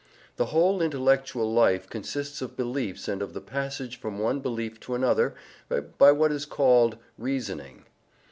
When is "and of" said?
3.07-3.33